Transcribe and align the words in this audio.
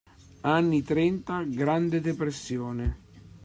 Anni 0.55 0.81
trenta, 0.81 1.43
Grande 1.43 2.01
depressione. 2.01 2.97